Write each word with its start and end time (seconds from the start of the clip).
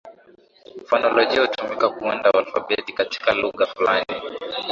Fonolojia 0.85 1.41
hutumika 1.41 1.89
kuunda 1.89 2.33
alfabeti 2.33 2.93
katika 2.93 3.33
lugha 3.33 3.65
fulani. 3.65 4.05